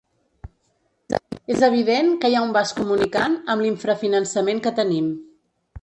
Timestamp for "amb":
3.55-3.67